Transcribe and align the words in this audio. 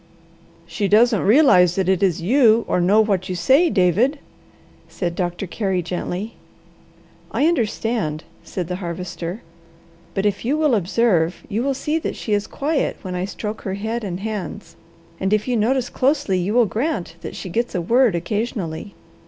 "She 0.65 0.87
doesn't 0.87 1.21
realize 1.21 1.75
that 1.75 1.87
it 1.87 2.01
is 2.01 2.23
you 2.23 2.65
or 2.67 2.81
know 2.81 3.01
what 3.01 3.29
you 3.29 3.35
say, 3.35 3.69
David," 3.69 4.17
said 4.89 5.13
Doctor 5.13 5.45
Carey 5.45 5.83
gently. 5.83 6.37
"I 7.29 7.45
understand," 7.45 8.23
said 8.43 8.67
the 8.67 8.77
Harvester. 8.77 9.43
"But 10.15 10.25
if 10.25 10.43
you 10.43 10.57
will 10.57 10.73
observe, 10.73 11.43
you 11.47 11.61
will 11.61 11.75
see 11.75 11.99
that 11.99 12.15
she 12.15 12.33
is 12.33 12.47
quiet 12.47 12.97
when 13.03 13.13
I 13.13 13.25
stroke 13.25 13.61
her 13.61 13.75
head 13.75 14.03
and 14.03 14.21
hands, 14.21 14.75
and 15.19 15.33
if 15.33 15.47
you 15.47 15.55
notice 15.55 15.91
closely 15.91 16.39
you 16.39 16.55
will 16.55 16.65
grant 16.65 17.17
that 17.21 17.35
she 17.35 17.49
gets 17.49 17.75
a 17.75 17.79
word 17.81 18.15
occasionally. 18.15 18.95